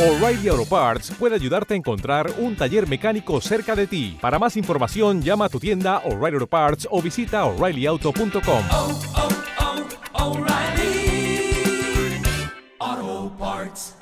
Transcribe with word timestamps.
O'Reilly 0.00 0.48
Auto 0.48 0.64
Parts 0.64 1.12
puede 1.18 1.34
ayudarte 1.34 1.74
a 1.74 1.76
encontrar 1.76 2.32
un 2.38 2.56
taller 2.56 2.88
mecánico 2.88 3.38
cerca 3.42 3.76
de 3.76 3.86
ti. 3.86 4.16
Para 4.18 4.38
más 4.38 4.56
información, 4.56 5.20
llama 5.20 5.44
a 5.44 5.48
tu 5.50 5.60
tienda 5.60 5.98
O'Reilly 6.06 6.36
Auto 6.36 6.46
Parts 6.46 6.88
o 6.90 7.02
visita 7.02 7.44
oreillyauto.com. 7.44 8.62
oh, 8.70 8.98
oh, 12.80 13.32
Parts. 13.38 13.96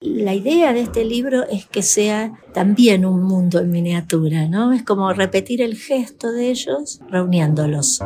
La 0.00 0.34
idea 0.34 0.72
de 0.72 0.80
este 0.80 1.04
libro 1.04 1.44
es 1.44 1.64
que 1.66 1.82
sea 1.82 2.32
también 2.52 3.04
un 3.04 3.22
mundo 3.22 3.60
en 3.60 3.70
miniatura, 3.70 4.48
¿no? 4.48 4.72
Es 4.72 4.82
como 4.82 5.12
repetir 5.12 5.62
el 5.62 5.76
gesto 5.76 6.32
de 6.32 6.50
ellos 6.50 7.00
reuniéndolos. 7.08 8.00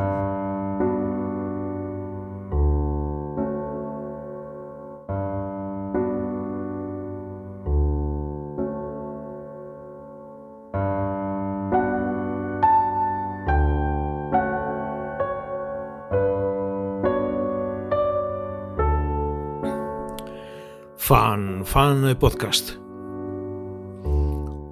Fan, 21.09 21.65
Fan 21.65 22.19
Podcast. 22.19 22.73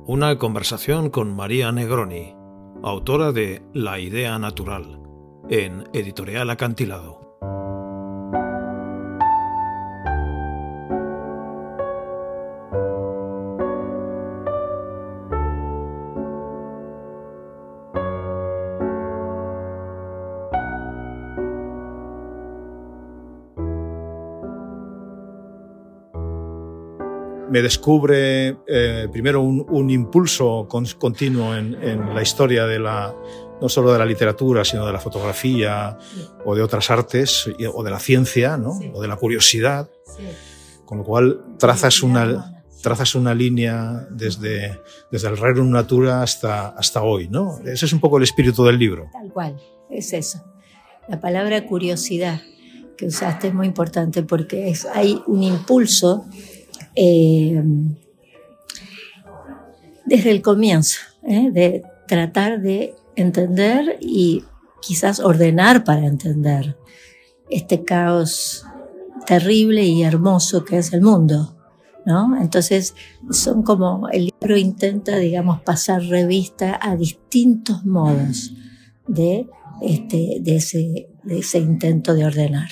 Una 0.05 0.37
conversación 0.37 1.09
con 1.09 1.35
María 1.35 1.73
Negroni, 1.73 2.35
autora 2.83 3.33
de 3.33 3.63
La 3.73 3.99
idea 3.99 4.39
natural, 4.39 5.01
en 5.49 5.85
Editorial 5.95 6.51
Acantilado. 6.51 7.26
Me 27.57 27.63
descubre 27.63 28.59
eh, 28.67 29.09
primero 29.11 29.41
un, 29.41 29.65
un 29.71 29.89
impulso 29.89 30.67
con, 30.69 30.85
continuo 30.99 31.57
en, 31.57 31.75
en, 31.83 32.15
la 32.15 32.21
historia 32.21 32.67
de 32.67 32.79
la, 32.79 33.15
no 33.63 33.69
solo 33.71 33.95
de 33.95 33.99
la 33.99 34.05
literatura, 34.05 34.63
sino 34.63 34.85
de 34.85 34.93
la 34.93 34.99
fotografía 35.01 35.97
o 36.45 36.55
de 36.55 36.61
otras 36.61 36.91
artes 36.91 37.49
o 37.73 37.83
de 37.83 37.91
la 37.91 37.99
ciencia, 37.99 38.59
¿no? 38.59 38.75
Sí. 38.75 38.91
o 38.93 39.01
de 39.01 39.09
la 39.09 39.17
curiosidad, 39.17 39.89
Sí. 40.19 40.25
con 40.85 40.99
lo 40.99 41.05
cual 41.05 41.41
trazas 41.59 42.03
una, 42.03 42.63
trazas 42.83 43.15
una 43.15 43.35
línea 43.35 44.07
desde, 44.11 44.79
desde 45.11 45.29
el 45.29 45.39
Rerum 45.39 45.71
Natura 45.71 46.23
hasta, 46.23 46.69
hasta 46.69 47.03
hoy. 47.03 47.27
¿no? 47.29 47.59
Ese 47.65 47.87
es 47.87 47.93
un 47.95 48.01
poco 48.01 48.19
el 48.19 48.25
espíritu 48.25 48.65
del 48.67 48.79
libro. 48.79 49.09
Tal 49.15 49.33
cual, 49.33 49.57
es 49.89 50.13
eso. 50.13 50.45
La 51.09 51.23
palabra 51.23 51.67
curiosidad 51.67 52.43
que 52.99 53.07
usaste 53.07 53.49
es 53.49 53.55
muy 53.55 53.67
importante 53.67 54.23
porque 54.23 54.69
es, 54.69 54.85
hay 54.85 55.23
un 55.27 55.43
impulso 55.43 56.27
eh, 56.97 57.63
desde 60.07 60.31
el 60.31 60.43
comienzo, 60.43 61.01
¿eh? 61.23 61.51
de 61.53 61.83
tratar 62.09 62.61
de 62.61 62.95
entender 63.17 63.99
y 64.01 64.45
quizás 64.81 65.21
ordenar 65.21 65.85
para 65.85 66.07
entender 66.07 66.77
este 67.51 67.85
caos 67.85 68.65
terrible 69.27 69.85
y 69.85 70.03
hermoso 70.03 70.65
que 70.65 70.79
es 70.79 70.93
el 70.93 71.03
mundo. 71.03 71.57
¿no? 72.07 72.41
Entonces, 72.41 72.95
son 73.31 73.63
como, 73.63 74.09
el 74.11 74.33
libro 74.41 74.57
intenta, 74.57 75.17
digamos, 75.17 75.61
pasar 75.63 76.03
revista 76.03 76.79
a 76.81 76.97
distintos 76.97 77.85
modos 77.85 78.53
de, 79.09 79.49
este, 79.83 80.39
de 80.41 80.57
ese 80.57 81.59
intento 81.59 82.15
de 82.15 82.25
ordenar. 82.25 82.69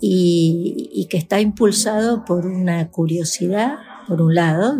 Y, 0.00 0.88
y, 0.94 1.06
que 1.06 1.18
está 1.18 1.40
impulsado 1.40 2.24
por 2.24 2.46
una 2.46 2.90
curiosidad, 2.90 3.74
por 4.08 4.22
un 4.22 4.34
lado, 4.34 4.78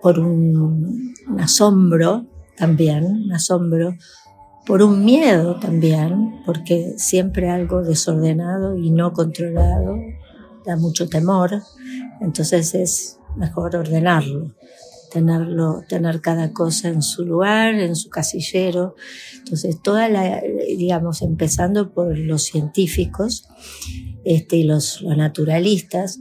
por 0.00 0.20
un, 0.20 1.14
un, 1.28 1.40
asombro 1.40 2.24
también, 2.56 3.04
un 3.04 3.32
asombro, 3.32 3.96
por 4.64 4.82
un 4.82 5.04
miedo 5.04 5.58
también, 5.58 6.40
porque 6.46 6.94
siempre 6.98 7.50
algo 7.50 7.82
desordenado 7.82 8.76
y 8.76 8.90
no 8.90 9.12
controlado 9.12 9.96
da 10.64 10.76
mucho 10.76 11.08
temor, 11.08 11.62
entonces 12.20 12.74
es 12.74 13.18
mejor 13.36 13.76
ordenarlo, 13.76 14.54
tenerlo, 15.16 15.82
tener 15.88 16.20
cada 16.20 16.52
cosa 16.52 16.88
en 16.88 17.00
su 17.00 17.24
lugar, 17.24 17.74
en 17.76 17.96
su 17.96 18.10
casillero. 18.10 18.96
Entonces, 19.38 19.80
toda 19.82 20.10
la, 20.10 20.42
digamos, 20.76 21.22
empezando 21.22 21.94
por 21.94 22.18
los 22.18 22.42
científicos 22.42 23.48
este, 24.24 24.56
y 24.56 24.64
los, 24.64 25.00
los 25.00 25.16
naturalistas, 25.16 26.18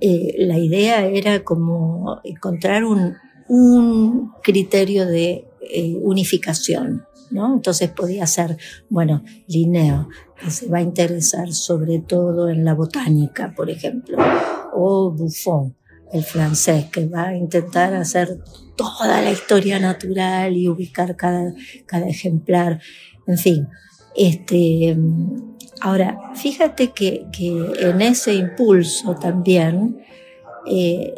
eh, 0.00 0.34
la 0.38 0.58
idea 0.58 1.06
era 1.06 1.44
como 1.44 2.20
encontrar 2.24 2.84
un, 2.84 3.14
un 3.48 4.32
criterio 4.42 5.06
de 5.06 5.46
eh, 5.60 5.96
unificación. 6.02 7.04
¿no? 7.30 7.54
Entonces 7.54 7.90
podía 7.90 8.26
ser, 8.26 8.58
bueno, 8.90 9.22
Linneo, 9.46 10.08
que 10.40 10.50
se 10.50 10.68
va 10.68 10.78
a 10.78 10.82
interesar 10.82 11.52
sobre 11.52 12.00
todo 12.00 12.48
en 12.48 12.64
la 12.64 12.74
botánica, 12.74 13.54
por 13.56 13.70
ejemplo, 13.70 14.18
o 14.72 15.12
Buffon, 15.12 15.76
el 16.14 16.24
francés, 16.24 16.86
que 16.86 17.06
va 17.06 17.28
a 17.28 17.36
intentar 17.36 17.92
hacer 17.94 18.38
toda 18.76 19.20
la 19.20 19.32
historia 19.32 19.80
natural 19.80 20.56
y 20.56 20.68
ubicar 20.68 21.16
cada, 21.16 21.52
cada 21.86 22.06
ejemplar, 22.06 22.80
en 23.26 23.36
fin. 23.36 23.68
Este, 24.16 24.96
ahora, 25.80 26.18
fíjate 26.36 26.92
que, 26.92 27.26
que 27.32 27.48
en 27.80 28.00
ese 28.00 28.34
impulso 28.34 29.16
también 29.16 29.98
eh, 30.70 31.14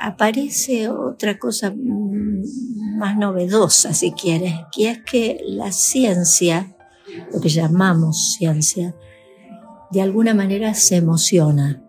aparece 0.00 0.88
otra 0.88 1.38
cosa 1.38 1.72
más 1.76 3.18
novedosa, 3.18 3.92
si 3.92 4.12
quieres, 4.12 4.54
que 4.74 4.90
es 4.90 4.98
que 5.04 5.42
la 5.46 5.72
ciencia, 5.72 6.74
lo 7.32 7.40
que 7.40 7.50
llamamos 7.50 8.34
ciencia, 8.38 8.94
de 9.90 10.00
alguna 10.00 10.32
manera 10.32 10.72
se 10.72 10.96
emociona. 10.96 11.83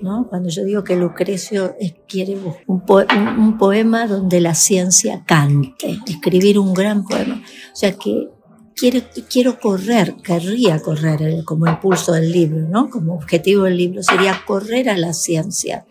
¿No? 0.00 0.26
Cuando 0.28 0.48
yo 0.48 0.64
digo 0.64 0.84
que 0.84 0.96
Lucrecio 0.96 1.76
quiere 2.06 2.36
un, 2.66 2.82
un, 2.86 3.58
poema 3.58 4.06
donde 4.06 4.40
la 4.40 4.54
ciencia 4.54 5.24
cante, 5.26 5.98
escribir 6.06 6.58
un 6.58 6.72
gran 6.72 7.04
poema. 7.04 7.42
O 7.72 7.76
sea 7.76 7.92
que 7.92 8.28
quiere, 8.74 9.04
quiero 9.28 9.58
correr, 9.58 10.16
querría 10.22 10.80
correr 10.80 11.44
como 11.44 11.66
impulso 11.66 12.12
del 12.12 12.30
libro, 12.30 12.68
¿no? 12.68 12.88
como 12.88 13.14
objetivo 13.14 13.64
del 13.64 13.76
libro 13.76 14.02
sería 14.02 14.40
correr 14.46 14.88
a 14.88 14.96
la 14.96 15.12
ciencia 15.12 15.84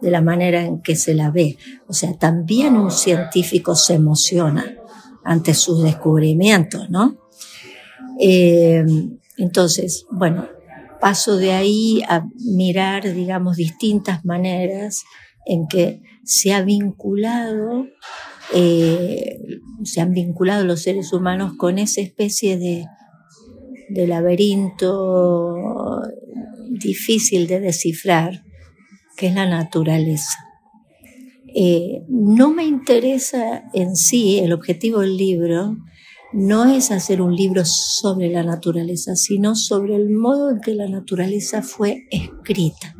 de 0.00 0.10
la 0.10 0.20
manera 0.20 0.64
en 0.64 0.82
que 0.82 0.96
se 0.96 1.14
la 1.14 1.30
ve. 1.30 1.56
O 1.86 1.94
sea, 1.94 2.12
también 2.14 2.76
un 2.76 2.90
científico 2.90 3.74
se 3.74 3.94
emociona 3.94 4.76
ante 5.24 5.54
sus 5.54 5.82
descubrimientos, 5.82 6.90
¿no? 6.90 7.16
Eh, 8.20 8.84
entonces, 9.38 10.06
bueno, 10.10 10.46
paso 11.04 11.36
de 11.36 11.52
ahí 11.52 12.00
a 12.08 12.26
mirar, 12.34 13.12
digamos, 13.12 13.58
distintas 13.58 14.24
maneras 14.24 15.04
en 15.44 15.68
que 15.68 16.00
se 16.24 16.54
ha 16.54 16.62
vinculado, 16.62 17.84
eh, 18.54 19.36
se 19.82 20.00
han 20.00 20.12
vinculado 20.12 20.64
los 20.64 20.80
seres 20.80 21.12
humanos 21.12 21.58
con 21.58 21.78
esa 21.78 22.00
especie 22.00 22.56
de, 22.56 22.86
laberinto 24.06 26.00
difícil 26.70 27.48
de 27.48 27.60
descifrar, 27.60 28.42
que 29.18 29.26
es 29.26 29.34
la 29.34 29.46
naturaleza. 29.46 30.38
Eh, 31.54 32.00
no 32.08 32.50
me 32.50 32.64
interesa 32.64 33.64
en 33.74 33.94
sí, 33.94 34.38
el 34.38 34.54
objetivo 34.54 35.00
del 35.00 35.18
libro 35.18 35.76
no 36.34 36.66
es 36.66 36.90
hacer 36.90 37.22
un 37.22 37.34
libro 37.34 37.64
sobre 37.64 38.28
la 38.28 38.42
naturaleza, 38.42 39.16
sino 39.16 39.54
sobre 39.54 39.96
el 39.96 40.10
modo 40.10 40.50
en 40.50 40.60
que 40.60 40.74
la 40.74 40.88
naturaleza 40.88 41.62
fue 41.62 42.06
escrita, 42.10 42.94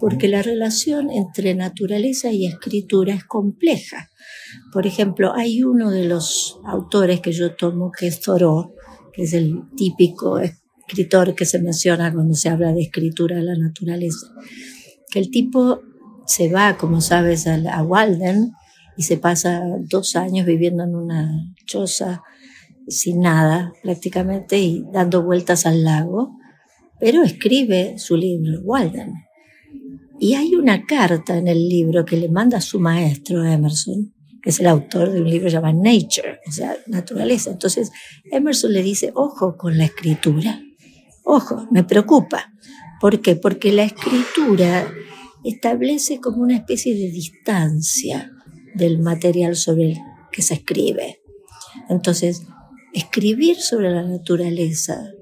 porque 0.00 0.28
la 0.28 0.42
relación 0.42 1.10
entre 1.10 1.54
naturaleza 1.54 2.30
y 2.30 2.46
escritura 2.46 3.14
es 3.14 3.24
compleja. 3.24 4.10
Por 4.72 4.86
ejemplo, 4.86 5.34
hay 5.34 5.62
uno 5.62 5.90
de 5.90 6.04
los 6.04 6.58
autores 6.64 7.20
que 7.20 7.32
yo 7.32 7.54
tomo, 7.54 7.90
que 7.90 8.06
es 8.06 8.20
Thoreau, 8.20 8.74
que 9.12 9.24
es 9.24 9.32
el 9.32 9.62
típico 9.76 10.38
escritor 10.38 11.34
que 11.34 11.44
se 11.44 11.60
menciona 11.60 12.12
cuando 12.12 12.34
se 12.34 12.48
habla 12.48 12.72
de 12.72 12.82
escritura 12.82 13.36
de 13.36 13.42
la 13.42 13.56
naturaleza 13.56 14.28
que 15.10 15.18
el 15.18 15.30
tipo 15.30 15.82
se 16.26 16.50
va, 16.50 16.76
como 16.78 17.00
sabes, 17.00 17.46
a, 17.46 17.82
Walden 17.82 18.52
y 18.96 19.02
se 19.02 19.16
pasa 19.16 19.62
dos 19.80 20.16
años 20.16 20.46
viviendo 20.46 20.84
en 20.84 20.94
una 20.94 21.52
choza 21.66 22.22
sin 22.90 23.20
nada 23.20 23.72
prácticamente 23.82 24.58
y 24.58 24.84
dando 24.92 25.22
vueltas 25.22 25.66
al 25.66 25.84
lago, 25.84 26.36
pero 26.98 27.22
escribe 27.22 27.98
su 27.98 28.16
libro, 28.16 28.60
Walden. 28.62 29.14
Y 30.18 30.34
hay 30.34 30.54
una 30.54 30.84
carta 30.84 31.38
en 31.38 31.48
el 31.48 31.68
libro 31.68 32.04
que 32.04 32.16
le 32.16 32.28
manda 32.28 32.60
su 32.60 32.78
maestro 32.78 33.42
Emerson, 33.44 34.12
que 34.42 34.50
es 34.50 34.60
el 34.60 34.66
autor 34.66 35.10
de 35.10 35.22
un 35.22 35.30
libro 35.30 35.48
llamado 35.48 35.82
Nature, 35.82 36.40
o 36.46 36.52
sea, 36.52 36.76
naturaleza. 36.86 37.50
Entonces, 37.50 37.90
Emerson 38.30 38.72
le 38.72 38.82
dice, 38.82 39.12
ojo 39.14 39.56
con 39.56 39.78
la 39.78 39.84
escritura, 39.84 40.60
ojo, 41.24 41.66
me 41.70 41.84
preocupa. 41.84 42.52
¿Por 43.00 43.20
qué? 43.20 43.36
Porque 43.36 43.72
la 43.72 43.84
escritura 43.84 44.92
establece 45.42 46.20
como 46.20 46.42
una 46.42 46.56
especie 46.56 46.94
de 46.94 47.10
distancia 47.10 48.30
del 48.74 48.98
material 48.98 49.56
sobre 49.56 49.92
el 49.92 49.98
que 50.30 50.42
se 50.42 50.54
escribe. 50.54 51.22
Entonces, 51.88 52.42
escribir 52.92 53.56
sobre 53.56 53.90
la 53.90 54.02
naturaleza 54.02 55.12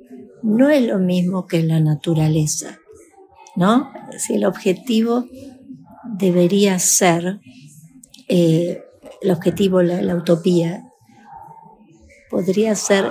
no 0.43 0.71
es 0.71 0.87
lo 0.87 0.99
mismo 0.99 1.47
que 1.47 1.63
la 1.63 1.81
naturaleza, 1.81 2.79
¿no? 3.57 3.93
Si 4.19 4.35
el 4.35 4.45
objetivo 4.45 5.27
debería 6.05 6.79
ser, 6.79 7.41
eh, 8.29 8.83
el 9.21 9.31
objetivo, 9.31 9.83
la, 9.83 10.01
la 10.03 10.15
utopía, 10.15 10.85
podría 12.31 12.75
ser 12.75 13.11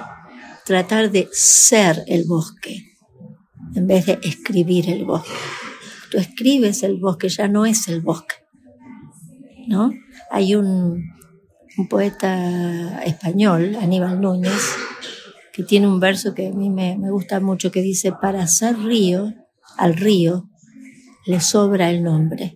tratar 0.65 1.11
de 1.11 1.27
ser 1.31 2.03
el 2.07 2.25
bosque 2.25 2.97
en 3.75 3.87
vez 3.87 4.05
de 4.05 4.19
escribir 4.23 4.89
el 4.89 5.05
bosque. 5.05 5.31
Tú 6.11 6.17
escribes 6.17 6.83
el 6.83 6.97
bosque, 6.97 7.29
ya 7.29 7.47
no 7.47 7.65
es 7.65 7.87
el 7.87 8.01
bosque, 8.01 8.35
¿no? 9.67 9.91
Hay 10.31 10.55
un, 10.55 11.16
un 11.77 11.87
poeta 11.87 13.03
español, 13.03 13.77
Aníbal 13.79 14.19
Núñez, 14.19 14.75
que 15.53 15.63
tiene 15.63 15.87
un 15.87 15.99
verso 15.99 16.33
que 16.33 16.47
a 16.47 16.51
mí 16.51 16.69
me, 16.69 16.95
gusta 17.09 17.39
mucho, 17.39 17.71
que 17.71 17.81
dice, 17.81 18.11
para 18.11 18.45
ser 18.47 18.77
río, 18.79 19.33
al 19.77 19.95
río 19.95 20.49
le 21.25 21.39
sobra 21.39 21.89
el 21.89 22.03
nombre. 22.03 22.55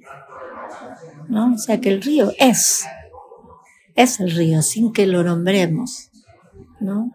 ¿No? 1.30 1.54
O 1.54 1.58
sea 1.58 1.80
que 1.80 1.90
el 1.90 2.02
río 2.02 2.34
es, 2.40 2.84
es 3.96 4.20
el 4.20 4.32
río, 4.32 4.62
sin 4.62 4.92
que 4.92 5.08
lo 5.08 5.24
nombremos. 5.24 6.10
¿no? 6.80 7.12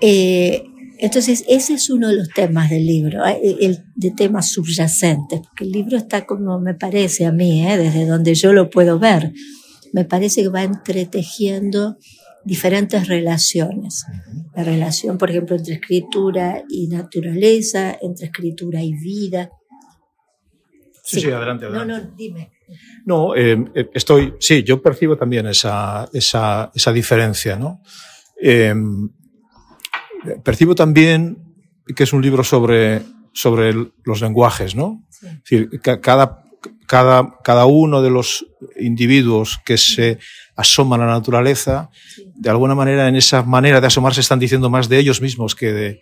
Eh, 0.00 0.64
entonces, 0.98 1.44
ese 1.48 1.74
es 1.74 1.90
uno 1.90 2.08
de 2.08 2.16
los 2.16 2.28
temas 2.28 2.70
del 2.70 2.86
libro, 2.86 3.26
eh, 3.26 3.56
el, 3.60 3.84
de 3.96 4.12
temas 4.12 4.50
subyacentes, 4.50 5.40
porque 5.40 5.64
el 5.64 5.72
libro 5.72 5.96
está 5.96 6.26
como 6.26 6.60
me 6.60 6.74
parece 6.74 7.26
a 7.26 7.32
mí, 7.32 7.66
¿eh? 7.66 7.76
desde 7.76 8.06
donde 8.06 8.34
yo 8.34 8.52
lo 8.52 8.70
puedo 8.70 9.00
ver, 9.00 9.32
me 9.92 10.04
parece 10.04 10.42
que 10.42 10.48
va 10.48 10.62
entretejiendo 10.62 11.96
diferentes 12.44 13.06
relaciones. 13.08 14.04
La 14.56 14.64
relación, 14.64 15.16
por 15.18 15.30
ejemplo, 15.30 15.56
entre 15.56 15.74
escritura 15.74 16.62
y 16.68 16.88
naturaleza, 16.88 17.96
entre 18.00 18.26
escritura 18.26 18.82
y 18.82 18.92
vida. 18.94 19.50
Sí, 21.04 21.20
sí, 21.20 21.30
adelante, 21.30 21.66
No, 21.68 21.80
adelante. 21.80 22.08
no, 22.10 22.14
dime. 22.16 22.52
No, 23.04 23.34
eh, 23.36 23.64
eh, 23.74 23.90
estoy, 23.92 24.34
sí, 24.40 24.62
yo 24.62 24.80
percibo 24.80 25.16
también 25.16 25.46
esa, 25.46 26.08
esa, 26.12 26.70
esa 26.74 26.92
diferencia, 26.92 27.56
¿no? 27.56 27.82
Eh, 28.40 28.74
percibo 30.44 30.74
también 30.74 31.38
que 31.94 32.04
es 32.04 32.12
un 32.12 32.22
libro 32.22 32.44
sobre, 32.44 33.02
sobre 33.32 33.74
los 34.04 34.20
lenguajes, 34.20 34.74
¿no? 34.74 35.04
Sí. 35.10 35.26
Es 35.26 35.42
decir, 35.42 35.80
ca- 35.80 36.00
cada, 36.00 36.41
cada, 36.86 37.38
cada 37.42 37.66
uno 37.66 38.02
de 38.02 38.10
los 38.10 38.46
individuos 38.78 39.60
que 39.64 39.76
se 39.76 40.18
asoman 40.56 41.00
a 41.00 41.06
la 41.06 41.12
naturaleza, 41.12 41.90
de 42.34 42.50
alguna 42.50 42.74
manera, 42.74 43.08
en 43.08 43.16
esa 43.16 43.42
manera 43.42 43.80
de 43.80 43.86
asomarse, 43.86 44.20
están 44.20 44.38
diciendo 44.38 44.70
más 44.70 44.88
de 44.88 44.98
ellos 44.98 45.20
mismos 45.20 45.54
que 45.54 45.72
de 45.72 46.00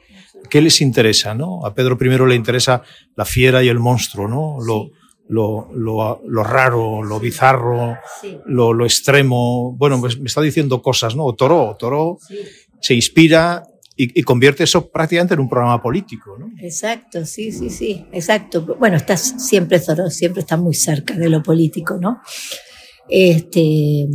qué 0.48 0.60
les 0.60 0.80
interesa, 0.80 1.34
¿no? 1.34 1.64
A 1.64 1.74
Pedro 1.74 1.98
I 2.00 2.28
le 2.28 2.34
interesa 2.34 2.82
la 3.16 3.24
fiera 3.24 3.62
y 3.62 3.68
el 3.68 3.78
monstruo, 3.78 4.26
¿no? 4.28 4.56
Lo, 4.64 4.90
lo, 5.28 5.70
lo, 5.72 6.20
lo 6.26 6.44
raro, 6.44 7.02
lo 7.02 7.20
bizarro, 7.20 7.96
Sí, 8.20 8.36
lo, 8.46 8.72
lo 8.72 8.84
extremo. 8.84 9.72
Bueno, 9.76 10.00
pues 10.00 10.18
me 10.18 10.26
está 10.26 10.40
diciendo 10.40 10.82
cosas, 10.82 11.14
¿no? 11.14 11.32
Toro, 11.34 11.76
Toro 11.78 12.18
sí. 12.20 12.38
se 12.80 12.94
inspira 12.94 13.62
y, 13.96 14.18
y 14.18 14.22
convierte 14.22 14.64
eso 14.64 14.90
prácticamente 14.90 15.34
en 15.34 15.40
un 15.40 15.48
programa 15.48 15.82
político, 15.82 16.36
¿no? 16.38 16.50
Exacto, 16.58 17.24
sí, 17.24 17.52
sí, 17.52 17.70
sí, 17.70 18.06
exacto. 18.12 18.76
Bueno, 18.78 18.96
está 18.96 19.16
siempre 19.16 19.80
Thoreau, 19.80 20.10
siempre 20.10 20.40
está 20.40 20.56
muy 20.56 20.74
cerca 20.74 21.14
de 21.14 21.28
lo 21.28 21.42
político, 21.42 21.98
¿no? 22.00 22.20
Este, 23.08 24.08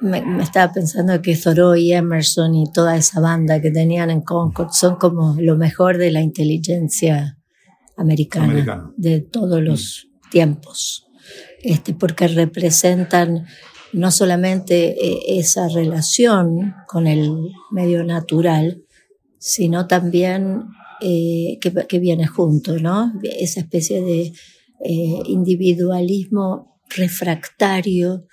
me, 0.00 0.22
me 0.22 0.42
estaba 0.42 0.72
pensando 0.72 1.20
que 1.20 1.36
Thoreau 1.36 1.74
y 1.74 1.92
Emerson 1.92 2.54
y 2.54 2.72
toda 2.72 2.96
esa 2.96 3.20
banda 3.20 3.60
que 3.60 3.70
tenían 3.70 4.10
en 4.10 4.22
Concord 4.22 4.70
son 4.72 4.96
como 4.96 5.36
lo 5.38 5.56
mejor 5.56 5.98
de 5.98 6.10
la 6.10 6.20
inteligencia 6.20 7.38
americana, 7.96 8.46
Americana. 8.46 8.92
de 8.96 9.20
todos 9.20 9.62
los 9.62 10.08
tiempos, 10.30 11.06
este, 11.62 11.94
porque 11.94 12.28
representan 12.28 13.46
no 13.92 14.10
solamente 14.10 14.90
eh, 14.90 15.38
esa 15.38 15.68
relación 15.68 16.74
con 16.86 17.06
el 17.06 17.52
medio 17.70 18.04
natural, 18.04 18.84
sino 19.38 19.86
también 19.86 20.64
eh, 21.00 21.58
que, 21.60 21.72
que 21.88 21.98
viene 21.98 22.26
junto, 22.26 22.78
¿no? 22.78 23.12
Esa 23.22 23.60
especie 23.60 24.02
de 24.02 24.32
eh, 24.84 25.22
individualismo 25.26 26.80
refractario 26.88 28.26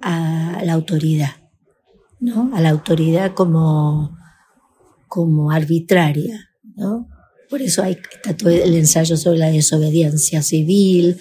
a 0.00 0.62
la 0.64 0.72
autoridad, 0.72 1.36
¿no? 2.20 2.50
A 2.54 2.60
la 2.60 2.70
autoridad 2.70 3.34
como, 3.34 4.16
como 5.06 5.50
arbitraria, 5.50 6.50
¿no? 6.76 7.08
Por 7.50 7.62
eso 7.62 7.82
hay, 7.82 7.98
está 8.12 8.36
todo 8.36 8.50
el 8.50 8.74
ensayo 8.74 9.16
sobre 9.16 9.38
la 9.38 9.50
desobediencia 9.50 10.42
civil, 10.42 11.18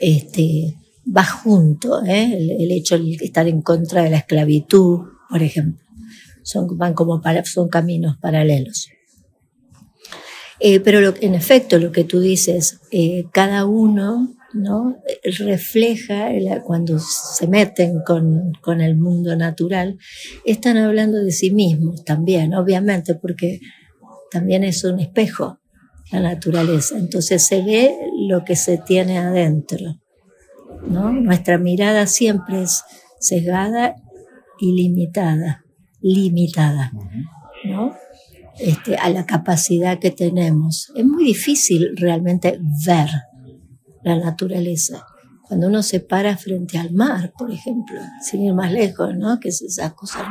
este, 0.00 0.76
va 1.04 1.24
junto, 1.24 2.04
¿eh? 2.04 2.56
el, 2.58 2.70
hecho 2.70 2.98
de 2.98 3.16
estar 3.20 3.48
en 3.48 3.62
contra 3.62 4.02
de 4.02 4.10
la 4.10 4.18
esclavitud, 4.18 5.00
por 5.28 5.42
ejemplo. 5.42 5.84
Son, 6.42 6.76
van 6.76 6.94
como 6.94 7.22
son 7.44 7.68
caminos 7.68 8.16
paralelos. 8.18 8.88
Eh, 10.60 10.80
pero 10.80 11.14
en 11.20 11.34
efecto, 11.34 11.78
lo 11.78 11.90
que 11.92 12.04
tú 12.04 12.20
dices, 12.20 12.80
eh, 12.90 13.24
cada 13.32 13.64
uno 13.66 14.34
¿no? 14.54 14.96
refleja 15.38 16.28
cuando 16.64 16.98
se 16.98 17.46
meten 17.46 18.00
con, 18.06 18.52
con 18.60 18.80
el 18.80 18.96
mundo 18.96 19.34
natural, 19.34 19.98
están 20.44 20.76
hablando 20.76 21.18
de 21.18 21.32
sí 21.32 21.50
mismos 21.50 22.04
también, 22.04 22.54
obviamente, 22.54 23.14
porque 23.14 23.60
también 24.30 24.62
es 24.62 24.84
un 24.84 25.00
espejo 25.00 25.58
la 26.12 26.20
naturaleza. 26.20 26.98
Entonces 26.98 27.44
se 27.44 27.62
ve 27.62 27.96
lo 28.28 28.44
que 28.44 28.56
se 28.56 28.78
tiene 28.78 29.18
adentro. 29.18 30.01
¿No? 30.88 31.12
Nuestra 31.12 31.58
mirada 31.58 32.06
siempre 32.06 32.62
es 32.62 32.82
sesgada 33.20 33.96
y 34.58 34.72
limitada, 34.72 35.64
limitada, 36.00 36.92
¿no? 37.64 37.94
Este, 38.58 38.96
a 38.96 39.08
la 39.08 39.24
capacidad 39.26 39.98
que 39.98 40.10
tenemos. 40.10 40.92
Es 40.94 41.04
muy 41.06 41.24
difícil 41.24 41.96
realmente 41.96 42.60
ver 42.86 43.08
la 44.04 44.16
naturaleza. 44.18 45.06
Cuando 45.48 45.68
uno 45.68 45.82
se 45.82 46.00
para 46.00 46.36
frente 46.36 46.78
al 46.78 46.92
mar, 46.92 47.32
por 47.36 47.50
ejemplo, 47.50 48.00
sin 48.22 48.42
ir 48.42 48.54
más 48.54 48.70
lejos, 48.72 49.14
¿no? 49.16 49.38
Que 49.40 49.48
es 49.50 49.62
esa 49.62 49.94
cosa 49.94 50.26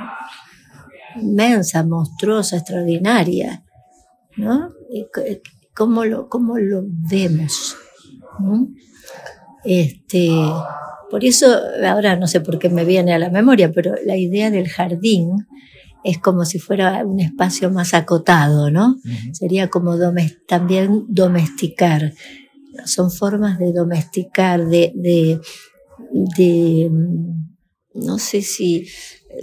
inmensa, 1.15 1.83
monstruosa, 1.83 2.57
extraordinaria, 2.57 3.63
¿no? 4.37 4.69
C- 5.13 5.41
¿Cómo 5.75 6.05
lo, 6.05 6.27
cómo 6.29 6.57
lo 6.57 6.83
vemos? 6.85 7.75
¿no? 8.39 8.67
Este, 9.63 10.29
por 11.09 11.23
eso, 11.25 11.47
ahora 11.85 12.15
no 12.15 12.27
sé 12.27 12.41
por 12.41 12.57
qué 12.59 12.69
me 12.69 12.85
viene 12.85 13.13
a 13.13 13.19
la 13.19 13.29
memoria, 13.29 13.71
pero 13.71 13.93
la 14.05 14.17
idea 14.17 14.49
del 14.49 14.67
jardín 14.69 15.47
es 16.03 16.17
como 16.17 16.45
si 16.45 16.57
fuera 16.57 17.05
un 17.05 17.19
espacio 17.19 17.69
más 17.69 17.93
acotado, 17.93 18.71
¿no? 18.71 18.95
Sería 19.33 19.69
como 19.69 19.97
domes- 19.97 20.39
también 20.47 21.05
domesticar. 21.09 22.13
Son 22.85 23.11
formas 23.11 23.59
de 23.59 23.71
domesticar, 23.73 24.65
de, 24.67 24.91
de, 24.95 25.39
de, 26.37 26.89
mm, 26.89 28.05
no 28.05 28.17
sé 28.17 28.41
si, 28.41 28.87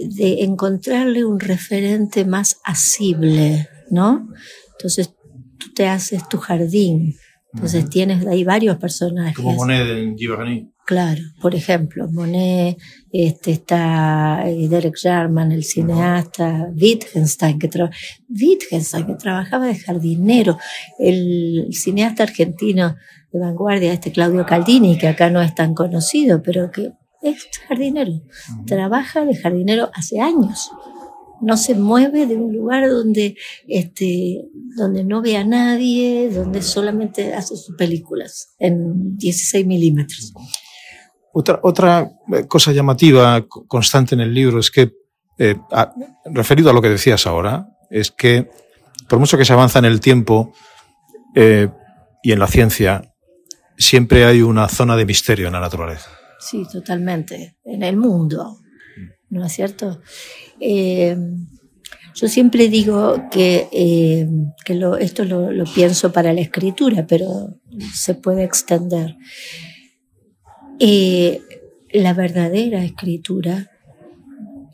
de 0.01 0.43
encontrarle 0.43 1.23
un 1.23 1.39
referente 1.39 2.25
más 2.25 2.57
asible, 2.65 3.69
¿no? 3.89 4.27
Entonces 4.73 5.13
tú 5.57 5.71
te 5.73 5.87
haces 5.87 6.27
tu 6.27 6.37
jardín, 6.39 7.15
entonces 7.53 7.89
tienes 7.89 8.25
ahí 8.27 8.43
varios 8.43 8.77
personajes. 8.77 9.35
Como 9.35 9.53
Monet 9.53 9.87
en 9.87 10.17
Giverny. 10.17 10.71
Claro, 10.85 11.21
por 11.39 11.53
ejemplo, 11.53 12.07
Monet, 12.11 12.77
este, 13.11 13.51
está 13.51 14.41
eh, 14.49 14.67
Derek 14.67 14.97
Jarman, 14.99 15.51
el 15.51 15.63
cineasta, 15.63 16.69
Wittgenstein 16.75 17.59
que, 17.59 17.69
tra- 17.69 17.91
Wittgenstein, 18.27 19.05
que 19.05 19.13
trabajaba 19.13 19.67
de 19.67 19.75
jardinero, 19.75 20.57
el 20.97 21.67
cineasta 21.71 22.23
argentino 22.23 22.95
de 23.31 23.39
vanguardia, 23.39 23.93
este 23.93 24.11
Claudio 24.11 24.45
Caldini, 24.47 24.97
que 24.97 25.07
acá 25.07 25.29
no 25.29 25.41
es 25.43 25.53
tan 25.53 25.75
conocido, 25.75 26.41
pero 26.41 26.71
que 26.71 26.91
es 27.21 27.47
jardinero, 27.67 28.13
trabaja 28.65 29.25
de 29.25 29.35
jardinero 29.35 29.91
hace 29.93 30.19
años, 30.21 30.71
no 31.41 31.57
se 31.57 31.75
mueve 31.75 32.25
de 32.25 32.35
un 32.35 32.53
lugar 32.53 32.89
donde, 32.89 33.35
este, 33.67 34.45
donde 34.75 35.03
no 35.03 35.21
ve 35.21 35.37
a 35.37 35.43
nadie, 35.43 36.29
donde 36.29 36.61
solamente 36.61 37.33
hace 37.33 37.55
sus 37.55 37.75
películas 37.75 38.55
en 38.59 39.17
16 39.17 39.65
milímetros. 39.65 40.33
Otra, 41.33 41.59
otra 41.63 42.11
eh, 42.33 42.47
cosa 42.47 42.71
llamativa 42.71 43.45
constante 43.67 44.15
en 44.15 44.21
el 44.21 44.33
libro 44.33 44.59
es 44.59 44.71
que, 44.71 44.93
eh, 45.37 45.55
a, 45.71 45.93
referido 46.25 46.69
a 46.69 46.73
lo 46.73 46.81
que 46.81 46.89
decías 46.89 47.27
ahora, 47.27 47.67
es 47.89 48.11
que 48.11 48.49
por 49.07 49.19
mucho 49.19 49.37
que 49.37 49.45
se 49.45 49.53
avanza 49.53 49.79
en 49.79 49.85
el 49.85 49.99
tiempo 49.99 50.53
eh, 51.35 51.69
y 52.23 52.31
en 52.31 52.39
la 52.39 52.47
ciencia, 52.47 53.13
siempre 53.77 54.25
hay 54.25 54.41
una 54.41 54.67
zona 54.67 54.95
de 54.95 55.05
misterio 55.05 55.47
en 55.47 55.53
la 55.53 55.59
naturaleza. 55.59 56.09
Sí, 56.39 56.65
totalmente. 56.71 57.57
En 57.63 57.83
el 57.83 57.97
mundo, 57.97 58.59
¿no 59.29 59.45
es 59.45 59.53
cierto? 59.53 60.01
Eh, 60.59 61.15
yo 62.15 62.27
siempre 62.27 62.67
digo 62.67 63.29
que, 63.31 63.69
eh, 63.71 64.27
que 64.65 64.81
esto 64.99 65.23
lo, 65.23 65.51
lo, 65.51 65.63
pienso 65.65 66.11
para 66.11 66.33
la 66.33 66.41
escritura, 66.41 67.05
pero 67.07 67.55
se 67.93 68.15
puede 68.15 68.43
extender. 68.43 69.15
Eh, 70.79 71.41
la 71.91 72.13
verdadera 72.13 72.83
escritura, 72.83 73.71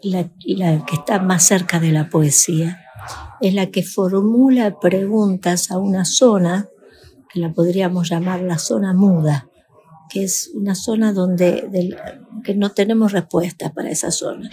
la, 0.01 0.29
la 0.45 0.85
que 0.85 0.95
está 0.95 1.19
más 1.19 1.43
cerca 1.45 1.79
de 1.79 1.91
la 1.91 2.09
poesía, 2.09 2.81
es 3.41 3.53
la 3.53 3.67
que 3.67 3.83
formula 3.83 4.79
preguntas 4.79 5.71
a 5.71 5.77
una 5.77 6.05
zona, 6.05 6.69
que 7.31 7.39
la 7.39 7.51
podríamos 7.51 8.09
llamar 8.09 8.41
la 8.41 8.57
zona 8.57 8.93
muda, 8.93 9.49
que 10.09 10.23
es 10.23 10.51
una 10.53 10.75
zona 10.75 11.13
donde 11.13 11.97
que 12.43 12.55
no 12.55 12.71
tenemos 12.71 13.11
respuesta 13.11 13.73
para 13.73 13.89
esa 13.89 14.11
zona. 14.11 14.49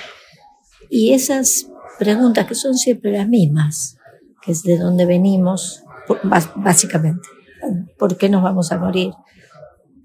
Y 0.91 1.13
esas 1.13 1.69
preguntas 1.99 2.47
que 2.47 2.55
son 2.55 2.77
siempre 2.77 3.13
las 3.13 3.29
mismas, 3.29 3.97
que 4.43 4.53
es 4.53 4.63
de 4.63 4.79
dónde 4.79 5.07
venimos, 5.07 5.85
básicamente. 6.57 7.29
¿Por 7.99 8.17
qué 8.17 8.29
nos 8.29 8.43
vamos 8.43 8.73
a 8.73 8.79
morir? 8.79 9.13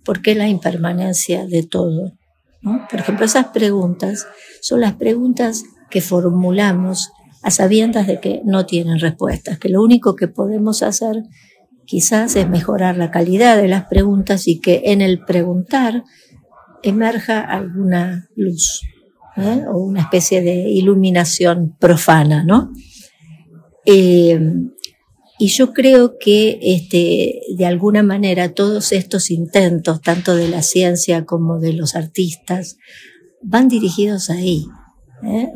¿Por 0.03 0.21
qué 0.21 0.35
la 0.35 0.47
impermanencia 0.47 1.45
de 1.45 1.63
todo? 1.63 2.13
¿No? 2.61 2.87
Por 2.89 2.99
ejemplo, 2.99 3.25
esas 3.25 3.47
preguntas 3.47 4.27
son 4.61 4.81
las 4.81 4.93
preguntas 4.93 5.63
que 5.89 6.01
formulamos 6.01 7.11
a 7.43 7.51
sabiendas 7.51 8.07
de 8.07 8.19
que 8.19 8.41
no 8.45 8.65
tienen 8.65 8.99
respuestas, 8.99 9.59
que 9.59 9.69
lo 9.69 9.81
único 9.81 10.15
que 10.15 10.27
podemos 10.27 10.83
hacer 10.83 11.23
quizás 11.87 12.35
es 12.35 12.47
mejorar 12.47 12.97
la 12.97 13.09
calidad 13.09 13.57
de 13.57 13.67
las 13.67 13.85
preguntas 13.85 14.47
y 14.47 14.59
que 14.59 14.83
en 14.85 15.01
el 15.01 15.25
preguntar 15.25 16.03
emerja 16.83 17.41
alguna 17.41 18.29
luz. 18.35 18.81
¿eh? 19.37 19.63
o 19.71 19.77
una 19.77 20.01
especie 20.01 20.41
de 20.41 20.69
iluminación 20.69 21.75
profana, 21.79 22.43
¿no? 22.43 22.71
Eh, 23.85 24.39
y 25.39 25.47
yo 25.49 25.71
creo 25.71 26.17
que 26.19 26.57
este, 26.61 27.41
de 27.55 27.65
alguna 27.65 28.01
manera 28.01 28.53
todos 28.53 28.91
estos 28.91 29.29
intentos, 29.29 30.01
tanto 30.01 30.35
de 30.35 30.47
la 30.47 30.63
ciencia 30.63 31.25
como 31.25 31.59
de 31.59 31.73
los 31.73 31.95
artistas, 31.95 32.77
van 33.43 33.67
dirigidos 33.67 34.31
ahí. 34.31 34.65
¿eh? 35.23 35.49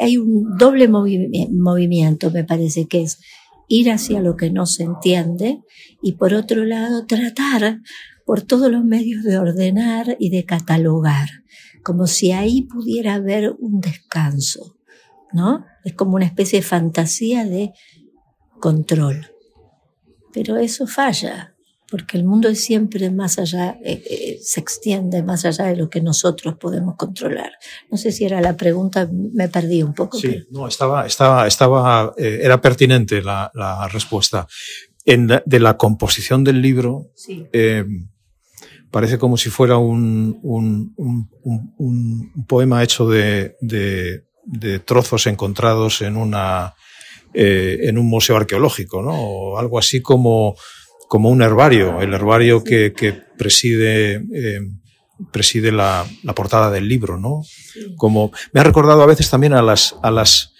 Hay 0.00 0.18
un 0.18 0.56
doble 0.56 0.86
movi 0.86 1.48
movimiento, 1.50 2.30
me 2.30 2.44
parece, 2.44 2.86
que 2.86 3.02
es 3.02 3.18
ir 3.68 3.90
hacia 3.90 4.20
lo 4.20 4.36
que 4.36 4.50
no 4.50 4.66
se 4.66 4.84
entiende 4.84 5.60
y 6.02 6.12
por 6.12 6.34
otro 6.34 6.64
lado 6.64 7.06
tratar 7.06 7.80
por 8.24 8.42
todos 8.42 8.70
los 8.70 8.84
medios 8.84 9.22
de 9.22 9.38
ordenar 9.38 10.16
y 10.18 10.30
de 10.30 10.44
catalogar 10.44 11.28
como 11.84 12.06
si 12.08 12.32
ahí 12.32 12.62
pudiera 12.62 13.14
haber 13.14 13.54
un 13.60 13.80
descanso, 13.80 14.76
¿no? 15.32 15.64
Es 15.84 15.92
como 15.92 16.16
una 16.16 16.24
especie 16.24 16.60
de 16.60 16.66
fantasía 16.66 17.44
de 17.44 17.72
control. 18.58 19.30
Pero 20.32 20.56
eso 20.56 20.88
falla, 20.88 21.53
porque 21.94 22.16
el 22.16 22.24
mundo 22.24 22.48
es 22.48 22.60
siempre 22.60 23.08
más 23.12 23.38
allá, 23.38 23.78
eh, 23.84 24.02
eh, 24.10 24.38
se 24.42 24.58
extiende 24.58 25.22
más 25.22 25.44
allá 25.44 25.66
de 25.66 25.76
lo 25.76 25.88
que 25.88 26.00
nosotros 26.00 26.56
podemos 26.58 26.96
controlar. 26.96 27.52
No 27.88 27.96
sé 27.96 28.10
si 28.10 28.24
era 28.24 28.40
la 28.40 28.56
pregunta, 28.56 29.08
me 29.12 29.48
perdí 29.48 29.80
un 29.80 29.94
poco. 29.94 30.18
Sí, 30.18 30.26
pero... 30.26 30.44
no, 30.50 30.66
estaba, 30.66 31.06
estaba, 31.06 31.46
estaba, 31.46 32.12
eh, 32.18 32.40
era 32.42 32.60
pertinente 32.60 33.22
la, 33.22 33.48
la 33.54 33.86
respuesta. 33.86 34.48
En 35.04 35.28
la, 35.28 35.40
de 35.46 35.60
la 35.60 35.76
composición 35.76 36.42
del 36.42 36.60
libro, 36.60 37.12
sí. 37.14 37.46
parece 38.90 39.16
como 39.16 39.36
si 39.36 39.50
fuera 39.50 39.78
un, 39.78 40.40
un, 40.42 40.94
un, 40.96 41.74
un 41.78 42.46
poema 42.48 42.82
hecho 42.82 43.08
de, 43.08 43.54
de, 43.60 44.24
de, 44.46 44.80
trozos 44.80 45.28
encontrados 45.28 46.02
en, 46.02 46.16
una, 46.16 46.74
en 47.34 47.98
un 47.98 48.06
museo 48.06 48.36
arqueológico, 48.36 49.00
¿no? 49.00 49.14
O 49.14 49.58
algo 49.58 49.78
así 49.78 50.02
como, 50.02 50.56
como 51.14 51.28
un 51.28 51.42
herbario, 51.42 52.00
el 52.00 52.12
herbario 52.12 52.64
que, 52.64 52.92
que 52.92 53.12
preside, 53.12 54.16
eh, 54.34 54.58
preside 55.30 55.70
la, 55.70 56.04
la, 56.24 56.34
portada 56.34 56.72
del 56.72 56.88
libro, 56.88 57.20
¿no? 57.20 57.44
Como, 57.96 58.32
me 58.52 58.58
ha 58.58 58.64
recordado 58.64 59.00
a 59.00 59.06
veces 59.06 59.30
también 59.30 59.52
a 59.52 59.62
las, 59.62 59.94
a 60.02 60.10
las, 60.10 60.54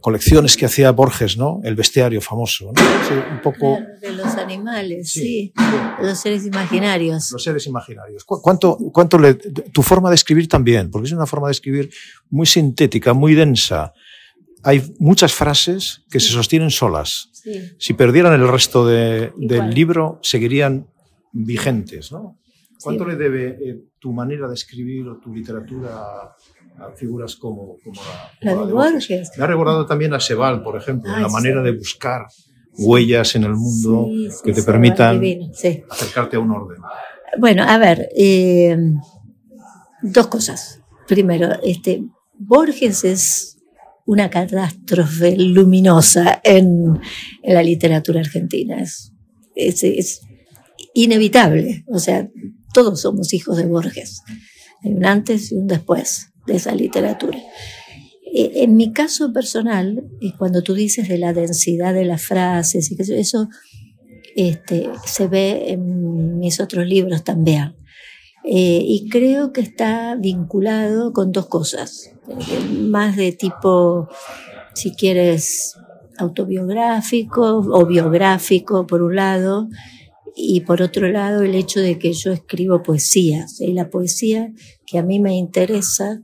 colecciones 0.00 0.56
que 0.56 0.64
hacía 0.64 0.90
Borges, 0.92 1.36
¿no? 1.36 1.60
El 1.64 1.74
bestiario 1.74 2.22
famoso, 2.22 2.72
¿no? 2.74 2.80
Sí, 3.06 3.12
un 3.30 3.42
poco 3.42 3.78
de 4.00 4.12
los 4.12 4.34
animales, 4.36 5.12
sí, 5.12 5.52
sí. 5.54 5.76
Los 6.00 6.18
seres 6.18 6.46
imaginarios. 6.46 7.30
Los 7.30 7.44
seres 7.44 7.66
imaginarios. 7.66 8.24
¿Cuánto, 8.24 8.78
cuánto 8.94 9.18
le, 9.18 9.34
tu 9.34 9.82
forma 9.82 10.08
de 10.08 10.14
escribir 10.14 10.48
también? 10.48 10.90
Porque 10.90 11.08
es 11.08 11.12
una 11.12 11.26
forma 11.26 11.48
de 11.48 11.52
escribir 11.52 11.90
muy 12.30 12.46
sintética, 12.46 13.12
muy 13.12 13.34
densa. 13.34 13.92
Hay 14.62 14.94
muchas 14.98 15.32
frases 15.32 16.02
que 16.10 16.20
se 16.20 16.28
sostienen 16.28 16.70
solas. 16.70 17.30
Sí. 17.32 17.72
Si 17.78 17.94
perdieran 17.94 18.38
el 18.38 18.46
resto 18.46 18.86
de, 18.86 19.32
del 19.36 19.70
libro, 19.70 20.18
seguirían 20.22 20.86
vigentes, 21.32 22.12
¿no? 22.12 22.38
¿Cuánto 22.82 23.04
sí. 23.04 23.10
le 23.10 23.16
debe 23.16 23.48
eh, 23.48 23.80
tu 23.98 24.12
manera 24.12 24.48
de 24.48 24.54
escribir 24.54 25.06
o 25.08 25.18
tu 25.18 25.34
literatura 25.34 26.34
a, 26.78 26.92
figuras 26.96 27.36
como, 27.36 27.76
como 27.84 28.00
la, 28.02 28.32
la, 28.40 28.54
como 28.54 28.66
de 28.66 28.72
Borges? 28.72 29.32
Me 29.36 29.44
ha 29.44 29.46
recordado 29.46 29.86
también 29.86 30.14
a 30.14 30.20
Sebal, 30.20 30.62
por 30.62 30.76
ejemplo, 30.76 31.10
Ay, 31.14 31.22
la 31.22 31.28
manera 31.28 31.60
sí. 31.60 31.70
de 31.70 31.76
buscar 31.76 32.26
huellas 32.78 33.34
en 33.34 33.44
el 33.44 33.54
mundo 33.54 34.08
que 34.42 34.52
te 34.52 34.62
permitan 34.62 35.22
acercarte 35.90 36.36
a 36.36 36.40
un 36.40 36.50
orden. 36.50 36.78
Bueno, 37.38 37.64
a 37.64 37.78
ver, 37.78 38.08
eh, 38.16 38.76
dos 40.02 40.26
cosas. 40.28 40.80
Primero, 41.06 41.48
este, 41.62 42.02
Borges 42.38 43.04
es 43.04 43.58
una 44.10 44.28
catástrofe 44.28 45.36
luminosa 45.36 46.40
en, 46.42 47.00
la 47.44 47.62
literatura 47.62 48.18
argentina. 48.18 48.82
Es, 48.82 49.12
es, 49.54 50.22
inevitable. 50.94 51.84
O 51.86 52.00
sea, 52.00 52.28
todos 52.74 53.02
somos 53.02 53.32
hijos 53.32 53.56
de 53.56 53.66
Borges. 53.66 54.22
Hay 54.82 54.94
un 54.94 55.06
antes 55.06 55.52
y 55.52 55.54
un 55.54 55.68
después 55.68 56.32
de 56.44 56.56
esa 56.56 56.74
literatura. 56.74 57.38
Eh, 58.34 58.50
En 58.56 58.74
mi 58.74 58.92
caso 58.92 59.32
personal, 59.32 60.02
cuando 60.38 60.64
tú 60.64 60.74
dices 60.74 61.06
de 61.08 61.18
la 61.18 61.32
densidad 61.32 61.94
de 61.94 62.04
las 62.04 62.22
frases, 62.22 62.90
eso 62.90 63.48
este, 64.34 64.90
se 65.06 65.28
ve 65.28 65.70
en 65.70 66.36
mis 66.40 66.58
otros 66.58 66.84
libros 66.84 67.22
también. 67.22 67.76
Eh, 68.44 68.82
y 68.84 69.08
creo 69.08 69.52
que 69.52 69.60
está 69.60 70.16
vinculado 70.16 71.12
con 71.12 71.30
dos 71.30 71.46
cosas, 71.46 72.10
más 72.72 73.16
de 73.16 73.32
tipo, 73.32 74.08
si 74.74 74.92
quieres, 74.94 75.76
autobiográfico 76.18 77.58
o 77.58 77.86
biográfico, 77.86 78.86
por 78.86 79.02
un 79.02 79.16
lado, 79.16 79.68
y 80.34 80.60
por 80.60 80.80
otro 80.80 81.08
lado 81.08 81.42
el 81.42 81.54
hecho 81.54 81.80
de 81.80 81.98
que 81.98 82.12
yo 82.12 82.32
escribo 82.32 82.82
poesía. 82.82 83.46
Y 83.58 83.72
la 83.72 83.90
poesía 83.90 84.52
que 84.86 84.98
a 84.98 85.02
mí 85.02 85.20
me 85.20 85.34
interesa 85.34 86.20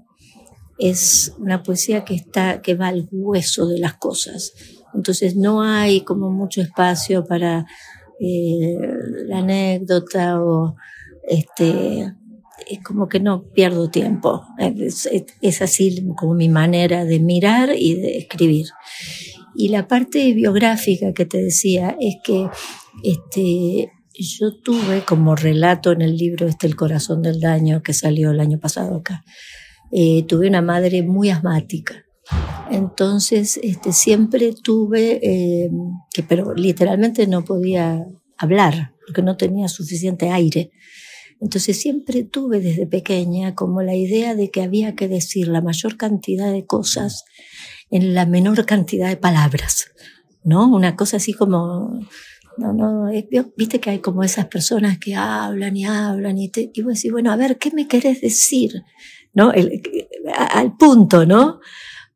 es 0.78 1.34
una 1.38 1.62
poesía 1.62 2.04
que 2.04 2.14
está, 2.14 2.62
que 2.62 2.74
va 2.74 2.88
al 2.88 3.08
hueso 3.10 3.66
de 3.66 3.78
las 3.78 3.94
cosas. 3.94 4.52
Entonces 4.94 5.36
no 5.36 5.62
hay 5.62 6.02
como 6.02 6.30
mucho 6.30 6.60
espacio 6.60 7.24
para 7.24 7.66
eh, 8.20 8.76
la 9.26 9.38
anécdota 9.38 10.42
o 10.42 10.76
este, 11.26 12.12
es 12.68 12.82
como 12.82 13.08
que 13.08 13.20
no 13.20 13.50
pierdo 13.50 13.90
tiempo. 13.90 14.42
Es, 14.58 15.06
es, 15.06 15.26
es, 15.40 15.62
así 15.62 16.06
como 16.16 16.34
mi 16.34 16.48
manera 16.48 17.04
de 17.04 17.20
mirar 17.20 17.70
y 17.76 17.94
de 17.94 18.18
escribir. 18.18 18.66
Y 19.54 19.68
la 19.68 19.88
parte 19.88 20.32
biográfica 20.34 21.12
que 21.12 21.24
te 21.24 21.42
decía 21.42 21.96
es 22.00 22.16
que 22.22 22.48
este, 23.02 23.90
yo 24.18 24.54
tuve 24.62 25.02
como 25.06 25.36
relato 25.36 25.92
en 25.92 26.02
el 26.02 26.16
libro 26.16 26.46
este 26.46 26.66
El 26.66 26.76
corazón 26.76 27.22
del 27.22 27.40
daño 27.40 27.82
que 27.82 27.92
salió 27.92 28.30
el 28.30 28.40
año 28.40 28.58
pasado 28.58 28.96
acá. 28.96 29.24
Eh, 29.92 30.24
tuve 30.24 30.48
una 30.48 30.62
madre 30.62 31.02
muy 31.02 31.30
asmática. 31.30 32.04
Entonces, 32.70 33.58
este, 33.62 33.92
siempre 33.92 34.52
tuve, 34.52 35.20
eh, 35.22 35.70
que, 36.12 36.22
pero 36.22 36.54
literalmente 36.54 37.26
no 37.26 37.44
podía 37.44 38.04
hablar, 38.36 38.94
porque 39.06 39.22
no 39.22 39.36
tenía 39.36 39.68
suficiente 39.68 40.30
aire. 40.30 40.70
Entonces 41.40 41.78
siempre 41.78 42.24
tuve 42.24 42.60
desde 42.60 42.86
pequeña 42.86 43.54
como 43.54 43.82
la 43.82 43.94
idea 43.94 44.34
de 44.34 44.50
que 44.50 44.62
había 44.62 44.94
que 44.94 45.08
decir 45.08 45.48
la 45.48 45.60
mayor 45.60 45.96
cantidad 45.96 46.50
de 46.50 46.64
cosas 46.64 47.24
en 47.90 48.14
la 48.14 48.26
menor 48.26 48.64
cantidad 48.64 49.08
de 49.08 49.16
palabras, 49.16 49.92
¿no? 50.42 50.66
Una 50.74 50.96
cosa 50.96 51.18
así 51.18 51.32
como, 51.32 52.00
no, 52.56 52.72
no, 52.72 53.10
eh, 53.10 53.28
viste 53.56 53.80
que 53.80 53.90
hay 53.90 53.98
como 53.98 54.22
esas 54.22 54.46
personas 54.46 54.98
que 54.98 55.14
hablan 55.14 55.76
y 55.76 55.84
hablan 55.84 56.38
y, 56.38 56.48
te, 56.48 56.70
y 56.72 56.82
vos 56.82 56.94
decís, 56.94 57.12
bueno, 57.12 57.30
a 57.30 57.36
ver, 57.36 57.58
¿qué 57.58 57.70
me 57.70 57.86
querés 57.86 58.20
decir? 58.20 58.82
¿No? 59.34 59.52
El, 59.52 59.82
al 60.34 60.76
punto, 60.76 61.26
¿no? 61.26 61.60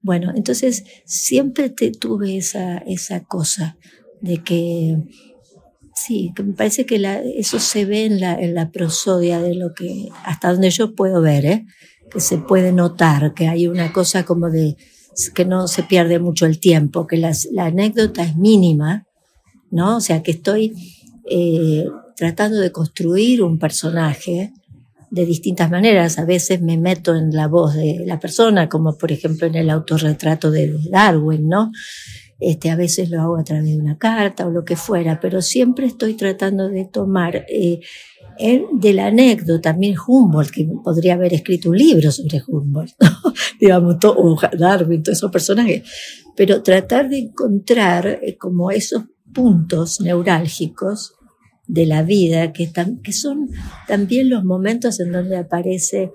Bueno, 0.01 0.33
entonces 0.35 0.85
siempre 1.05 1.69
te 1.69 1.91
tuve 1.91 2.39
esa, 2.39 2.79
esa 2.79 3.23
cosa 3.25 3.77
de 4.23 4.43
que 4.43 4.97
Sí, 6.07 6.33
que 6.35 6.43
me 6.43 6.55
parece 6.55 6.87
que 6.87 6.99
la, 6.99 7.21
eso 7.21 7.59
se 7.59 7.85
ve 7.85 8.07
en 8.07 8.21
la, 8.55 8.71
prosodia 8.71 9.41
de 9.41 9.55
lo 9.55 9.75
que, 9.75 10.09
hasta 10.25 10.51
donde 10.51 10.71
yo 10.71 10.95
puedo 10.95 11.21
ver, 11.21 11.45
¿eh? 11.45 11.67
que 12.11 12.21
se 12.21 12.39
puede 12.39 12.73
notar 12.73 13.35
que 13.35 13.49
hay 13.49 13.67
una 13.67 13.93
cosa 13.93 14.25
como 14.25 14.49
de 14.49 14.77
que 15.35 15.45
no 15.45 15.69
se 15.69 15.83
pierde 15.83 16.19
mucho 16.19 16.47
el 16.47 16.59
tiempo, 16.59 17.07
que 17.07 17.19
la 17.19 17.35
anécdota 17.59 18.23
es 18.23 18.37
mínima, 18.37 19.07
¿no? 19.71 19.99
O 19.99 20.01
sea, 20.01 20.23
que 20.23 20.31
estoy 20.31 20.73
eh, 21.29 21.85
tratando 22.17 22.59
de 22.59 22.73
construir 22.73 23.43
un 23.43 23.59
personaje 23.59 24.53
de 25.11 25.27
distintas 25.27 25.71
maneras. 25.71 26.19
A 26.19 26.25
veces 26.25 26.63
me 26.63 26.79
meto 26.79 27.15
en 27.15 27.31
la 27.35 27.47
voz 27.47 27.75
de 27.75 28.05
la 28.07 28.19
persona, 28.19 28.69
como 28.69 28.97
por 28.97 29.13
ejemplo 29.13 29.47
en 29.47 29.55
el 29.55 29.69
autorretrato 29.69 30.51
de 30.51 30.79
Darwin, 30.91 31.49
¿no? 31.49 31.73
Este, 32.41 32.71
a 32.71 32.77
veces 32.77 33.11
lo 33.11 33.21
hago 33.21 33.37
a 33.37 33.45
través 33.45 33.67
de 33.67 33.77
una 33.77 33.99
carta 33.99 34.47
o 34.47 34.51
lo 34.51 34.65
que 34.65 34.75
fuera, 34.75 35.21
pero 35.21 35.43
siempre 35.43 35.87
estoy 35.87 36.15
tratando 36.15 36.69
de 36.69 36.87
tomar 36.87 37.45
eh, 37.49 37.81
de 38.73 38.93
la 38.95 39.07
anécdota, 39.07 39.73
también 39.73 39.95
Humboldt, 40.07 40.51
que 40.51 40.67
podría 40.83 41.15
haber 41.15 41.35
escrito 41.35 41.69
un 41.69 41.77
libro 41.77 42.11
sobre 42.11 42.43
Humboldt, 42.47 42.95
digamos, 43.61 43.97
o 44.05 44.39
Darwin, 44.59 45.03
todos 45.03 45.19
esos 45.19 45.31
personajes, 45.31 45.83
pero 46.35 46.63
tratar 46.63 47.11
de 47.11 47.19
encontrar 47.19 48.07
eh, 48.07 48.39
como 48.39 48.71
esos 48.71 49.05
puntos 49.35 50.01
neurálgicos 50.01 51.15
de 51.67 51.87
la 51.87 52.03
vida, 52.03 52.53
que, 52.53 52.73
que 53.03 53.13
son 53.13 53.51
también 53.87 54.31
los 54.31 54.45
momentos 54.45 54.99
en 54.99 55.13
donde 55.13 55.37
aparece 55.37 56.11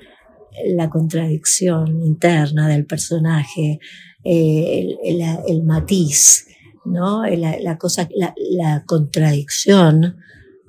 la 0.66 0.90
contradicción 0.90 2.02
interna 2.02 2.68
del 2.68 2.86
personaje, 2.86 3.80
eh, 4.26 4.98
el, 5.04 5.22
el, 5.48 5.64
matiz, 5.64 6.48
¿no? 6.84 7.24
La, 7.28 7.60
la 7.60 7.78
cosa, 7.78 8.10
la, 8.16 8.34
la, 8.38 8.84
contradicción, 8.86 10.18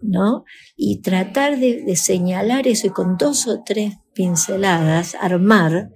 ¿no? 0.03 0.45
Y 0.77 1.01
tratar 1.01 1.59
de, 1.59 1.83
de, 1.83 1.97
señalar 1.97 2.69
eso 2.69 2.89
y 2.89 2.91
con 2.91 3.17
dos 3.17 3.49
o 3.49 3.63
tres 3.65 3.95
pinceladas 4.13 5.17
armar 5.19 5.91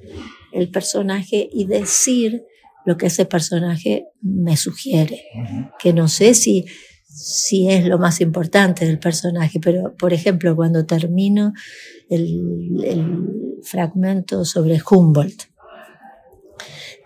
el 0.52 0.70
personaje 0.70 1.50
y 1.52 1.66
decir 1.66 2.44
lo 2.86 2.96
que 2.96 3.06
ese 3.06 3.26
personaje 3.26 4.06
me 4.22 4.56
sugiere, 4.56 5.22
que 5.78 5.92
no 5.92 6.08
sé 6.08 6.32
si, 6.32 6.64
si 7.04 7.68
es 7.68 7.84
lo 7.84 7.98
más 7.98 8.22
importante 8.22 8.86
del 8.86 8.98
personaje, 8.98 9.60
pero 9.60 9.94
por 9.96 10.14
ejemplo 10.14 10.56
cuando 10.56 10.86
termino 10.86 11.52
el, 12.08 12.82
el 12.82 13.60
fragmento 13.62 14.46
sobre 14.46 14.80
Humboldt, 14.80 15.49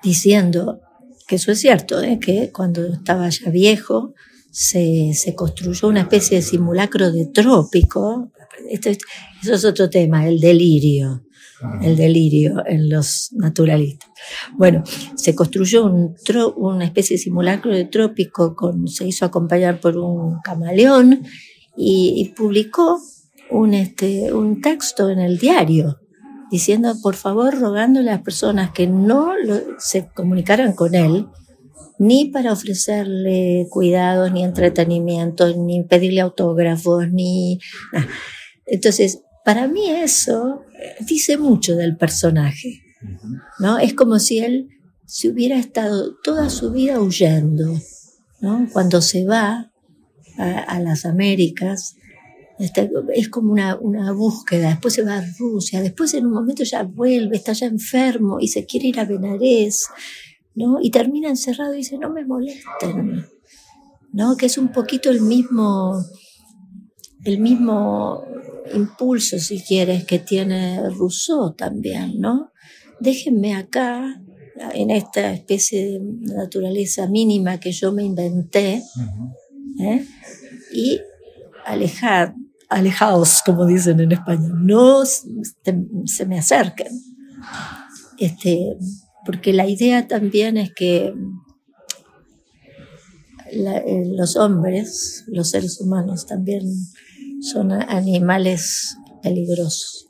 diciendo 0.04 0.80
que 1.26 1.36
eso 1.36 1.52
es 1.52 1.60
cierto, 1.60 2.02
¿eh? 2.02 2.18
que 2.20 2.52
cuando 2.52 2.86
estaba 2.86 3.28
ya 3.28 3.50
viejo 3.50 4.14
se, 4.50 5.12
se, 5.14 5.34
construyó 5.34 5.88
una 5.88 6.02
especie 6.02 6.36
de 6.36 6.42
simulacro 6.42 7.10
de 7.10 7.26
trópico. 7.26 8.30
Esto, 8.70 8.90
eso 8.90 9.54
es 9.54 9.64
otro 9.64 9.90
tema, 9.90 10.28
el 10.28 10.38
delirio, 10.38 11.24
el 11.82 11.96
delirio 11.96 12.62
en 12.66 12.88
los 12.88 13.30
naturalistas. 13.32 14.10
Bueno, 14.56 14.84
se 15.16 15.34
construyó 15.34 15.86
un 15.86 16.14
una 16.56 16.84
especie 16.84 17.16
de 17.16 17.22
simulacro 17.22 17.72
de 17.72 17.86
trópico, 17.86 18.54
con, 18.54 18.86
se 18.86 19.06
hizo 19.08 19.24
acompañar 19.24 19.80
por 19.80 19.96
un 19.96 20.40
camaleón 20.42 21.24
y, 21.76 22.14
y 22.16 22.28
publicó 22.34 23.00
un, 23.50 23.74
este, 23.74 24.32
un 24.32 24.60
texto 24.60 25.10
en 25.10 25.18
el 25.18 25.38
diario 25.38 26.03
diciendo, 26.54 26.94
por 27.02 27.16
favor, 27.16 27.58
rogando 27.58 27.98
a 27.98 28.04
las 28.04 28.22
personas 28.22 28.70
que 28.70 28.86
no 28.86 29.32
se 29.76 30.06
comunicaran 30.14 30.72
con 30.72 30.94
él, 30.94 31.26
ni 31.98 32.26
para 32.26 32.52
ofrecerle 32.52 33.66
cuidados, 33.70 34.30
ni 34.30 34.44
entretenimiento, 34.44 35.52
ni 35.56 35.82
pedirle 35.82 36.20
autógrafos, 36.20 37.10
ni... 37.10 37.58
Entonces, 38.66 39.22
para 39.44 39.66
mí 39.66 39.90
eso 39.90 40.62
eh, 40.80 40.94
dice 41.04 41.38
mucho 41.38 41.74
del 41.74 41.96
personaje, 41.96 42.82
¿no? 43.58 43.80
Es 43.80 43.92
como 43.92 44.20
si 44.20 44.38
él 44.38 44.68
se 45.06 45.30
hubiera 45.30 45.58
estado 45.58 46.14
toda 46.22 46.50
su 46.50 46.70
vida 46.70 47.00
huyendo, 47.00 47.80
¿no? 48.40 48.68
Cuando 48.72 49.02
se 49.02 49.26
va 49.26 49.72
a, 50.38 50.58
a 50.60 50.78
las 50.78 51.04
Américas, 51.04 51.96
es 52.58 53.28
como 53.28 53.52
una, 53.52 53.76
una, 53.76 54.12
búsqueda, 54.12 54.68
después 54.68 54.94
se 54.94 55.02
va 55.02 55.18
a 55.18 55.24
Rusia, 55.38 55.80
después 55.80 56.14
en 56.14 56.26
un 56.26 56.32
momento 56.32 56.62
ya 56.62 56.84
vuelve, 56.84 57.36
está 57.36 57.52
ya 57.52 57.66
enfermo 57.66 58.38
y 58.40 58.48
se 58.48 58.64
quiere 58.64 58.88
ir 58.88 59.00
a 59.00 59.04
Benares, 59.04 59.88
¿no? 60.54 60.78
Y 60.80 60.90
termina 60.90 61.28
encerrado 61.28 61.74
y 61.74 61.78
dice, 61.78 61.98
no 61.98 62.10
me 62.10 62.24
molesten, 62.24 63.26
¿no? 64.12 64.36
Que 64.36 64.46
es 64.46 64.56
un 64.56 64.70
poquito 64.70 65.10
el 65.10 65.20
mismo, 65.20 66.00
el 67.24 67.38
mismo 67.40 68.24
impulso, 68.72 69.38
si 69.38 69.60
quieres, 69.60 70.04
que 70.04 70.20
tiene 70.20 70.88
Rousseau 70.90 71.54
también, 71.54 72.20
¿no? 72.20 72.52
Déjenme 73.00 73.54
acá, 73.54 74.22
en 74.74 74.90
esta 74.90 75.32
especie 75.32 75.84
de 75.84 76.00
naturaleza 76.00 77.08
mínima 77.08 77.58
que 77.58 77.72
yo 77.72 77.92
me 77.92 78.04
inventé, 78.04 78.82
¿eh? 79.80 80.06
y 80.72 81.00
alejar, 81.64 82.34
alejaos, 82.74 83.42
como 83.44 83.66
dicen 83.66 84.00
en 84.00 84.12
España, 84.12 84.48
no 84.52 85.04
se 85.04 86.26
me 86.26 86.38
acerquen. 86.38 86.92
Este, 88.18 88.76
porque 89.24 89.52
la 89.52 89.66
idea 89.66 90.06
también 90.06 90.56
es 90.56 90.72
que 90.74 91.14
eh, 93.50 94.04
los 94.06 94.36
hombres, 94.36 95.24
los 95.28 95.50
seres 95.50 95.80
humanos 95.80 96.26
también 96.26 96.62
son 97.40 97.72
animales 97.72 98.96
peligrosos, 99.22 100.08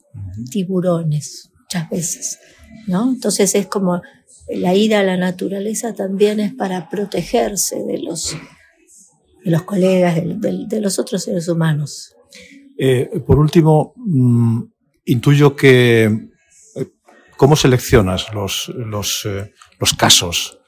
tiburones 0.50 1.50
muchas 1.60 1.90
veces, 1.90 2.38
¿no? 2.86 3.10
Entonces 3.10 3.54
es 3.54 3.66
como 3.66 4.02
la 4.48 4.74
ida 4.74 5.00
a 5.00 5.04
la 5.04 5.16
naturaleza 5.16 5.94
también 5.94 6.40
es 6.40 6.54
para 6.54 6.88
protegerse 6.88 7.82
de 7.82 7.98
los 7.98 8.36
de 9.44 9.50
los 9.50 9.62
colegas, 9.62 10.16
de, 10.16 10.80
los 10.80 10.98
otros 10.98 11.24
seres 11.24 11.48
humanos. 11.48 12.14
Eh, 12.76 13.22
por 13.26 13.38
último, 13.38 13.94
mm, 13.96 14.62
intuyo 15.06 15.54
que 15.54 16.04
eh, 16.04 16.86
cómo 17.36 17.56
seleccionas 17.56 18.32
los, 18.32 18.68
los, 18.68 19.26
eh, 19.26 19.52
los 19.78 19.94
casos, 19.94 20.58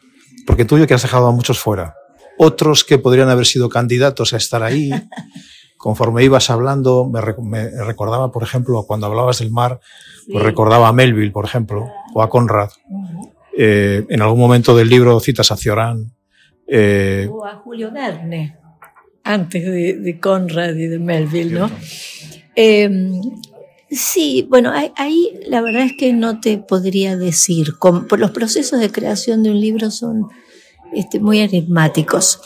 porque 0.47 0.63
intuyo 0.63 0.87
que 0.87 0.95
has 0.95 1.03
dejado 1.03 1.27
a 1.27 1.33
muchos 1.33 1.59
fuera. 1.59 1.95
Otros 2.39 2.85
que 2.85 2.99
podrían 2.99 3.29
haber 3.29 3.47
sido 3.47 3.69
candidatos 3.69 4.33
a 4.33 4.37
estar 4.37 4.63
ahí, 4.63 4.91
conforme 5.79 6.23
ibas 6.23 6.51
hablando, 6.51 7.09
me, 7.09 7.21
recordaba, 7.21 8.31
por 8.31 8.43
ejemplo, 8.43 8.85
cuando 8.87 9.07
hablabas 9.07 9.41
del 9.41 9.51
mar, 9.51 9.81
pues 10.31 10.45
recordaba 10.45 10.89
a 10.89 10.93
Melville, 10.93 11.33
por 11.33 11.45
ejemplo, 11.45 11.89
o 12.15 12.23
a 12.23 12.29
Conrad. 12.29 12.71
en 13.57 14.23
algún 14.23 14.41
momento 14.41 14.77
del 14.77 14.89
libro 14.89 15.19
citas 15.21 15.51
a 15.51 15.57
Cioran. 15.57 16.13
o 17.31 17.47
a 17.47 17.57
Julio 17.63 17.91
Verne 17.91 18.66
antes 19.27 19.65
de, 19.65 20.19
Conrad 20.21 20.77
y 20.77 20.87
de 20.87 20.99
Melville, 20.99 21.53
¿no? 21.53 21.71
Em, 22.55 23.21
sí, 23.91 24.47
bueno, 24.49 24.73
ahí, 24.97 25.33
la 25.49 25.61
verdad 25.61 25.83
es 25.83 25.95
que 25.95 26.13
no 26.13 26.41
te 26.41 26.59
podría 26.59 27.17
decir. 27.17 27.75
los 28.19 28.31
procesos 28.31 28.81
de 28.81 28.91
creación 28.91 29.43
de 29.43 29.51
un 29.51 29.61
libro 29.61 29.91
son 29.91 30.29
este, 30.95 31.19
muy 31.19 31.41
enigmáticos. 31.41 32.41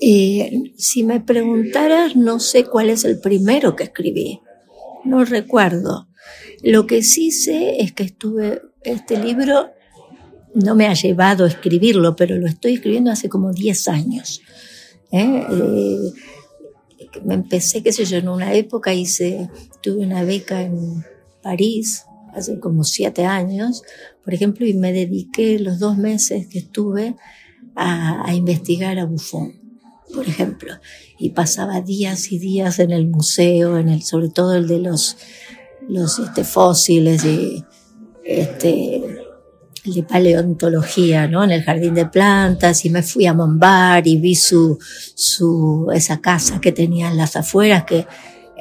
Eh, 0.00 0.74
si 0.76 1.04
me 1.04 1.20
preguntaras, 1.20 2.16
no 2.16 2.38
sé 2.38 2.64
cuál 2.64 2.90
es 2.90 3.04
el 3.04 3.18
primero 3.18 3.74
que 3.74 3.84
escribí. 3.84 4.40
No 5.04 5.24
recuerdo. 5.24 6.08
Lo 6.62 6.86
que 6.86 7.02
sí 7.02 7.30
sé 7.30 7.80
es 7.80 7.92
que 7.92 8.04
estuve, 8.04 8.60
este 8.82 9.16
libro 9.18 9.70
no 10.54 10.74
me 10.74 10.86
ha 10.86 10.94
llevado 10.94 11.44
a 11.44 11.48
escribirlo, 11.48 12.14
pero 12.14 12.36
lo 12.36 12.46
estoy 12.46 12.74
escribiendo 12.74 13.10
hace 13.10 13.28
como 13.28 13.52
10 13.52 13.88
años. 13.88 14.42
¿Eh? 15.12 15.46
Eh, 15.50 16.12
me 17.24 17.34
empecé, 17.34 17.82
qué 17.82 17.92
sé 17.92 18.04
yo, 18.04 18.16
en 18.16 18.28
una 18.28 18.54
época 18.54 18.94
hice, 18.94 19.50
tuve 19.82 20.04
una 20.04 20.24
beca 20.24 20.62
en 20.62 21.04
París, 21.42 22.04
hace 22.32 22.58
como 22.58 22.84
siete 22.84 23.24
años, 23.24 23.82
por 24.24 24.34
ejemplo, 24.34 24.66
y 24.66 24.74
me 24.74 24.92
dediqué 24.92 25.58
los 25.58 25.78
dos 25.78 25.96
meses 25.98 26.46
que 26.46 26.58
estuve 26.58 27.16
a, 27.74 28.32
investigar 28.34 28.98
a 28.98 29.04
Buffon. 29.04 29.60
por 30.14 30.26
ejemplo, 30.26 30.74
y 31.18 31.30
pasaba 31.30 31.80
días 31.80 32.32
y 32.32 32.38
días 32.38 32.78
en 32.78 32.90
el 32.90 33.06
museo, 33.06 33.78
en 33.78 33.88
el, 33.88 34.02
sobre 34.02 34.28
todo 34.28 34.54
el 34.54 34.68
de 34.68 34.78
los, 34.78 35.16
los 35.88 36.18
este, 36.18 36.44
fósiles 36.44 37.24
y 37.24 37.64
este, 38.24 39.01
de 39.84 40.02
paleontología, 40.04 41.26
¿no? 41.26 41.42
En 41.42 41.50
el 41.50 41.64
jardín 41.64 41.94
de 41.94 42.06
plantas 42.06 42.84
y 42.84 42.90
me 42.90 43.02
fui 43.02 43.26
a 43.26 43.34
Mombar 43.34 44.06
y 44.06 44.16
vi 44.16 44.34
su, 44.34 44.78
su, 45.14 45.90
esa 45.92 46.20
casa 46.20 46.60
que 46.60 46.72
tenía 46.72 47.08
en 47.08 47.16
las 47.16 47.36
afueras 47.36 47.84
que 47.84 48.06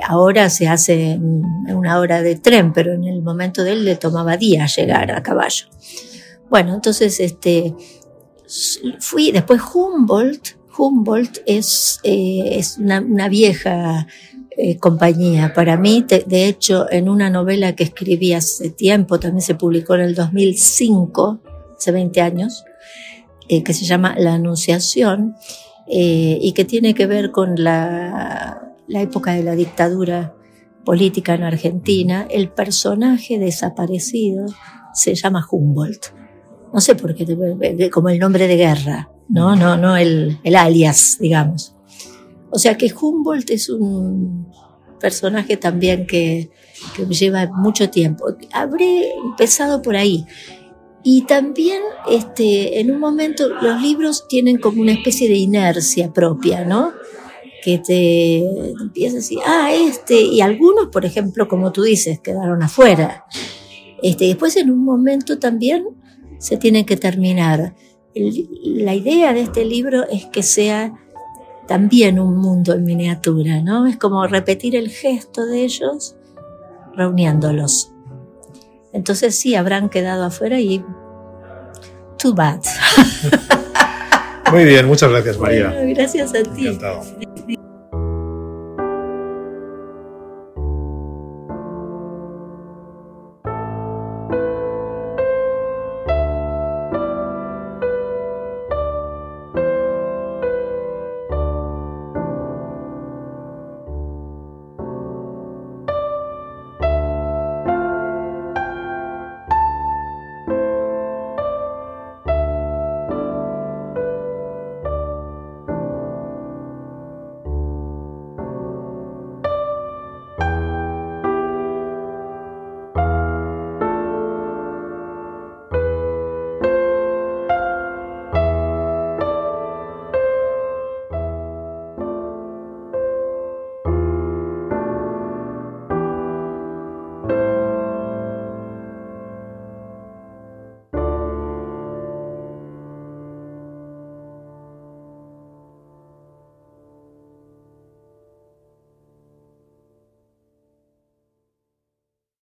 ahora 0.04 0.50
se 0.50 0.68
hace 0.68 1.12
en 1.12 1.44
una 1.76 2.00
hora 2.00 2.22
de 2.22 2.36
tren, 2.36 2.74
pero 2.74 2.94
en 2.94 3.04
el 3.04 3.22
momento 3.22 3.64
de 3.64 3.74
él 3.74 3.86
le 3.86 3.96
tomaba 3.98 4.38
días 4.38 4.76
llegar 4.76 5.12
a 5.12 5.22
caballo. 5.22 5.68
Bueno, 6.50 6.74
entonces 6.74 7.20
este, 7.20 7.76
fui, 9.00 9.32
después 9.32 9.62
Humboldt, 9.74 10.58
Humboldt 10.78 11.40
es, 11.46 12.00
eh, 12.04 12.58
es 12.58 12.78
una, 12.78 13.00
una 13.00 13.30
vieja 13.30 14.08
eh, 14.58 14.78
compañía. 14.78 15.54
Para 15.54 15.78
mí, 15.78 16.06
de 16.08 16.46
hecho, 16.46 16.86
en 16.92 17.08
una 17.08 17.30
novela 17.30 17.74
que 17.74 17.84
escribí 17.84 18.34
hace 18.34 18.70
tiempo, 18.70 19.18
también 19.18 19.42
se 19.42 19.56
publicó 19.56 19.96
en 19.96 20.02
el 20.02 20.16
2005, 20.16 21.40
hace 21.78 21.92
20 21.92 22.22
años, 22.22 22.66
eh, 23.48 23.64
que 23.64 23.74
se 23.74 23.86
llama 23.86 24.14
La 24.18 24.34
Anunciación, 24.34 25.36
eh, 25.88 26.38
y 26.42 26.52
que 26.52 26.66
tiene 26.66 26.94
que 26.94 27.08
ver 27.08 27.32
con 27.32 27.56
la, 27.64 28.76
la 28.88 29.02
época 29.02 29.32
de 29.32 29.44
la 29.44 29.56
dictadura 29.56 30.36
política 30.84 31.34
en 31.34 31.44
Argentina, 31.44 32.28
el 32.30 32.50
personaje 32.50 33.40
desaparecido 33.40 34.48
se 34.94 35.16
llama 35.16 35.48
Humboldt. 35.50 36.08
No 36.74 36.82
sé 36.82 36.96
por 36.96 37.16
qué, 37.16 37.90
como 37.90 38.10
el 38.10 38.20
nombre 38.20 38.48
de 38.48 38.58
guerra, 38.58 39.10
no, 39.30 39.56
no, 39.56 39.78
no 39.78 39.96
el, 39.96 40.40
el 40.44 40.56
alias, 40.56 41.18
digamos. 41.20 41.76
O 42.52 42.60
sea 42.60 42.78
que 42.78 42.92
Humboldt 42.94 43.50
es 43.50 43.70
un 43.70 44.48
personaje 45.00 45.58
también 45.58 46.06
que, 46.06 46.52
que 46.96 47.06
lleva 47.06 47.48
mucho 47.48 47.90
tiempo. 47.90 48.26
Habré 48.54 49.12
empezado 49.14 49.82
por 49.82 49.96
ahí. 49.96 50.26
Y 51.04 51.24
también, 51.24 51.82
este, 52.10 52.80
en 52.80 52.92
un 52.92 53.00
momento, 53.00 53.50
los 53.50 53.82
libros 53.82 54.28
tienen 54.28 54.60
como 54.60 54.82
una 54.82 54.92
especie 54.92 55.28
de 55.28 55.36
inercia 55.36 56.14
propia, 56.14 56.64
¿no? 56.64 56.94
Que 57.64 57.80
te 57.80 58.38
empieza 58.80 59.16
a 59.16 59.20
decir, 59.20 59.40
ah, 59.46 59.74
este, 59.74 60.22
y 60.22 60.42
algunos, 60.42 60.88
por 60.88 61.06
ejemplo, 61.06 61.48
como 61.48 61.72
tú 61.72 61.82
dices, 61.82 62.20
quedaron 62.20 62.62
afuera. 62.62 63.26
Este, 64.04 64.26
después, 64.26 64.56
en 64.58 64.70
un 64.70 64.84
momento 64.84 65.40
también, 65.40 65.86
se 66.38 66.58
tienen 66.58 66.86
que 66.86 66.98
terminar. 66.98 67.76
la 68.14 68.94
idea 68.94 69.34
de 69.34 69.42
este 69.42 69.64
libro 69.66 70.08
es 70.10 70.26
que 70.26 70.44
sea 70.44 70.94
también 71.72 72.20
un 72.20 72.36
mundo 72.36 72.74
en 72.74 72.84
miniatura, 72.84 73.62
¿no? 73.62 73.88
Es 73.88 73.96
como 73.96 74.28
repetir 74.28 74.76
el 74.76 74.90
gesto 74.90 75.46
de 75.46 75.64
ellos 75.64 76.18
reuniéndolos. 76.98 77.94
Entonces 78.92 79.40
sí, 79.40 79.56
habrán 79.56 79.88
quedado 79.88 80.26
afuera 80.26 80.60
y 80.60 80.84
too 82.18 82.34
bad. 82.34 82.60
Muy 84.52 84.66
bien, 84.66 84.86
muchas 84.86 85.12
gracias 85.12 85.38
María. 85.38 85.70
Bueno, 85.70 85.94
gracias 85.96 86.36
a 86.36 86.44
ti. 86.44 86.68
Encantado. 86.68 87.04